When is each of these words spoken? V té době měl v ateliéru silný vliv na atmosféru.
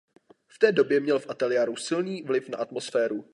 V 0.47 0.59
té 0.59 0.71
době 0.71 0.99
měl 0.99 1.19
v 1.19 1.29
ateliéru 1.29 1.75
silný 1.75 2.21
vliv 2.23 2.49
na 2.49 2.57
atmosféru. 2.57 3.25